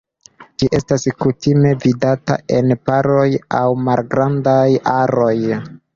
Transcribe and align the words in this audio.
Ĝi 0.61 0.67
estas 0.77 1.03
kutime 1.25 1.73
vidata 1.83 2.37
en 2.61 2.75
paroj 2.89 3.29
aŭ 3.61 3.69
malgrandaj 3.91 4.67
aroj. 4.95 5.33